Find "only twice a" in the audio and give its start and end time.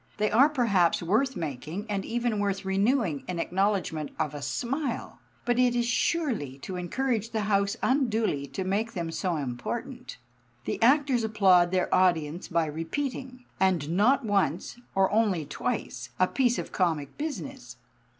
15.11-16.25